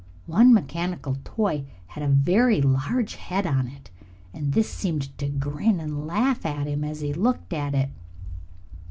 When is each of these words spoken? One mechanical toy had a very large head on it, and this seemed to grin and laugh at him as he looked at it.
One 0.25 0.51
mechanical 0.51 1.17
toy 1.23 1.65
had 1.85 2.01
a 2.01 2.07
very 2.07 2.59
large 2.59 3.17
head 3.17 3.45
on 3.45 3.67
it, 3.67 3.91
and 4.33 4.53
this 4.53 4.67
seemed 4.67 5.15
to 5.19 5.27
grin 5.29 5.79
and 5.79 6.07
laugh 6.07 6.43
at 6.43 6.65
him 6.65 6.83
as 6.83 7.01
he 7.01 7.13
looked 7.13 7.53
at 7.53 7.75
it. 7.75 7.91